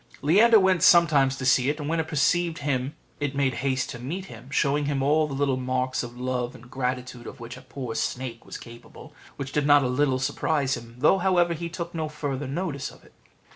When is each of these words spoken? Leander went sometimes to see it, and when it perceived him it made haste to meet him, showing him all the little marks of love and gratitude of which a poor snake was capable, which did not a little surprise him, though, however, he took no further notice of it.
Leander 0.23 0.59
went 0.59 0.81
sometimes 0.81 1.35
to 1.35 1.45
see 1.45 1.69
it, 1.69 1.79
and 1.79 1.87
when 1.87 1.99
it 1.99 2.07
perceived 2.07 2.57
him 2.57 2.95
it 3.19 3.35
made 3.35 3.53
haste 3.61 3.91
to 3.91 3.99
meet 3.99 4.25
him, 4.25 4.49
showing 4.49 4.85
him 4.85 5.03
all 5.03 5.27
the 5.27 5.35
little 5.35 5.57
marks 5.57 6.01
of 6.01 6.19
love 6.19 6.55
and 6.55 6.71
gratitude 6.71 7.27
of 7.27 7.39
which 7.39 7.55
a 7.55 7.61
poor 7.61 7.93
snake 7.93 8.43
was 8.43 8.57
capable, 8.57 9.13
which 9.35 9.51
did 9.51 9.67
not 9.67 9.83
a 9.83 9.87
little 9.87 10.17
surprise 10.17 10.75
him, 10.75 10.95
though, 10.97 11.19
however, 11.19 11.53
he 11.53 11.69
took 11.69 11.93
no 11.93 12.09
further 12.09 12.47
notice 12.47 12.89
of 12.89 13.03
it. 13.03 13.13